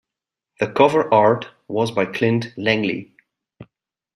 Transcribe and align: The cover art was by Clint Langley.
The 0.59 0.65
cover 0.71 1.13
art 1.13 1.49
was 1.67 1.91
by 1.91 2.07
Clint 2.07 2.57
Langley. 2.57 3.13